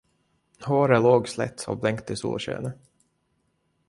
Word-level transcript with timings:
Håret 0.59 1.01
låg 1.01 1.29
slätt 1.29 1.67
och 1.67 1.77
blänkte 1.77 2.13
i 2.13 2.15
solskenet. 2.15 2.77